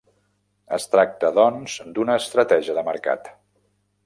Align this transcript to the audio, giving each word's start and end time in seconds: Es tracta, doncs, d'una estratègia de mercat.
Es 0.77 0.87
tracta, 0.93 1.31
doncs, 1.39 1.75
d'una 1.99 2.17
estratègia 2.23 2.79
de 2.79 2.89
mercat. 2.89 3.31